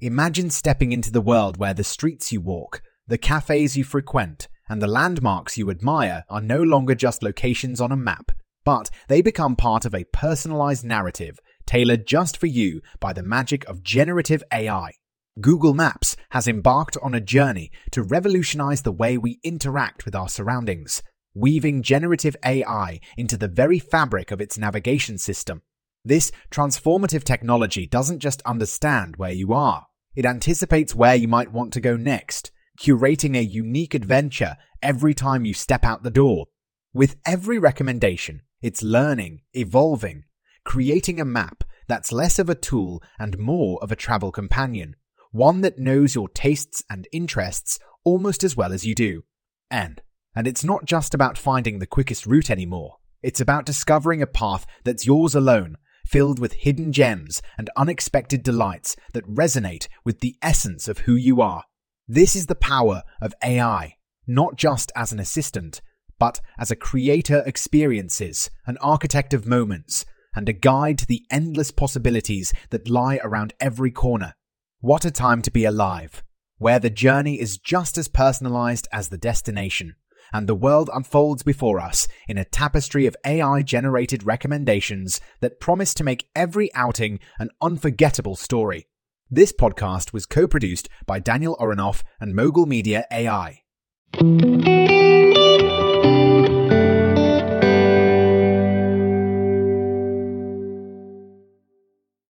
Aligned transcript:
Imagine 0.00 0.48
stepping 0.48 0.92
into 0.92 1.10
the 1.10 1.20
world 1.20 1.56
where 1.56 1.74
the 1.74 1.82
streets 1.82 2.30
you 2.30 2.40
walk, 2.40 2.82
the 3.08 3.18
cafes 3.18 3.76
you 3.76 3.82
frequent, 3.82 4.46
and 4.68 4.80
the 4.80 4.86
landmarks 4.86 5.58
you 5.58 5.70
admire 5.70 6.24
are 6.28 6.40
no 6.40 6.62
longer 6.62 6.94
just 6.94 7.20
locations 7.20 7.80
on 7.80 7.90
a 7.90 7.96
map, 7.96 8.30
but 8.64 8.90
they 9.08 9.20
become 9.20 9.56
part 9.56 9.84
of 9.84 9.96
a 9.96 10.04
personalized 10.12 10.84
narrative 10.84 11.40
tailored 11.66 12.06
just 12.06 12.36
for 12.36 12.46
you 12.46 12.80
by 13.00 13.12
the 13.12 13.24
magic 13.24 13.68
of 13.68 13.82
generative 13.82 14.44
AI. 14.52 14.92
Google 15.40 15.74
Maps 15.74 16.16
has 16.30 16.46
embarked 16.46 16.96
on 17.02 17.12
a 17.12 17.20
journey 17.20 17.72
to 17.90 18.04
revolutionize 18.04 18.82
the 18.82 18.92
way 18.92 19.18
we 19.18 19.40
interact 19.42 20.04
with 20.04 20.14
our 20.14 20.28
surroundings, 20.28 21.02
weaving 21.34 21.82
generative 21.82 22.36
AI 22.44 23.00
into 23.16 23.36
the 23.36 23.48
very 23.48 23.80
fabric 23.80 24.30
of 24.30 24.40
its 24.40 24.56
navigation 24.56 25.18
system. 25.18 25.62
This 26.04 26.30
transformative 26.52 27.24
technology 27.24 27.86
doesn't 27.86 28.20
just 28.20 28.40
understand 28.42 29.16
where 29.16 29.32
you 29.32 29.52
are, 29.52 29.87
it 30.18 30.26
anticipates 30.26 30.96
where 30.96 31.14
you 31.14 31.28
might 31.28 31.52
want 31.52 31.72
to 31.72 31.80
go 31.80 31.96
next, 31.96 32.50
curating 32.76 33.36
a 33.36 33.40
unique 33.40 33.94
adventure 33.94 34.56
every 34.82 35.14
time 35.14 35.44
you 35.44 35.54
step 35.54 35.84
out 35.84 36.02
the 36.02 36.10
door. 36.10 36.46
With 36.92 37.14
every 37.24 37.56
recommendation, 37.56 38.42
it's 38.60 38.82
learning, 38.82 39.42
evolving, 39.54 40.24
creating 40.64 41.20
a 41.20 41.24
map 41.24 41.62
that's 41.86 42.10
less 42.10 42.40
of 42.40 42.50
a 42.50 42.56
tool 42.56 43.00
and 43.16 43.38
more 43.38 43.78
of 43.80 43.92
a 43.92 43.96
travel 43.96 44.32
companion, 44.32 44.96
one 45.30 45.60
that 45.60 45.78
knows 45.78 46.16
your 46.16 46.28
tastes 46.28 46.82
and 46.90 47.06
interests 47.12 47.78
almost 48.02 48.42
as 48.42 48.56
well 48.56 48.72
as 48.72 48.84
you 48.84 48.96
do. 48.96 49.22
And, 49.70 50.02
and 50.34 50.48
it's 50.48 50.64
not 50.64 50.84
just 50.84 51.14
about 51.14 51.38
finding 51.38 51.78
the 51.78 51.86
quickest 51.86 52.26
route 52.26 52.50
anymore. 52.50 52.96
It's 53.22 53.40
about 53.40 53.66
discovering 53.66 54.20
a 54.20 54.26
path 54.26 54.66
that's 54.82 55.06
yours 55.06 55.36
alone 55.36 55.76
filled 56.08 56.38
with 56.38 56.54
hidden 56.54 56.92
gems 56.92 57.42
and 57.58 57.68
unexpected 57.76 58.42
delights 58.42 58.96
that 59.12 59.28
resonate 59.28 59.88
with 60.04 60.20
the 60.20 60.36
essence 60.40 60.88
of 60.88 61.00
who 61.00 61.14
you 61.14 61.42
are. 61.42 61.64
This 62.06 62.34
is 62.34 62.46
the 62.46 62.54
power 62.54 63.02
of 63.20 63.34
AI, 63.44 63.96
not 64.26 64.56
just 64.56 64.90
as 64.96 65.12
an 65.12 65.20
assistant, 65.20 65.82
but 66.18 66.40
as 66.58 66.70
a 66.70 66.76
creator 66.76 67.42
experiences, 67.44 68.50
an 68.66 68.78
architect 68.78 69.34
of 69.34 69.46
moments, 69.46 70.06
and 70.34 70.48
a 70.48 70.52
guide 70.52 70.98
to 70.98 71.06
the 71.06 71.24
endless 71.30 71.70
possibilities 71.70 72.54
that 72.70 72.88
lie 72.88 73.20
around 73.22 73.52
every 73.60 73.90
corner. 73.90 74.34
What 74.80 75.04
a 75.04 75.10
time 75.10 75.42
to 75.42 75.50
be 75.50 75.64
alive, 75.64 76.22
where 76.56 76.78
the 76.78 76.90
journey 76.90 77.40
is 77.40 77.58
just 77.58 77.98
as 77.98 78.08
personalized 78.08 78.88
as 78.92 79.08
the 79.08 79.18
destination 79.18 79.96
and 80.32 80.48
the 80.48 80.54
world 80.54 80.90
unfolds 80.92 81.42
before 81.42 81.80
us 81.80 82.08
in 82.26 82.38
a 82.38 82.44
tapestry 82.44 83.06
of 83.06 83.16
AI 83.24 83.62
generated 83.62 84.24
recommendations 84.24 85.20
that 85.40 85.60
promise 85.60 85.94
to 85.94 86.04
make 86.04 86.28
every 86.34 86.72
outing 86.74 87.20
an 87.38 87.50
unforgettable 87.60 88.36
story. 88.36 88.86
This 89.30 89.52
podcast 89.52 90.12
was 90.12 90.26
co 90.26 90.46
produced 90.46 90.88
by 91.06 91.18
Daniel 91.18 91.56
Oronoff 91.60 92.02
and 92.20 92.34
Mogul 92.34 92.66
Media 92.66 93.06
AI. 93.10 93.62